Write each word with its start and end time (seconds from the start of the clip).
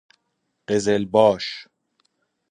قزل 0.67 1.05
باش 1.05 1.67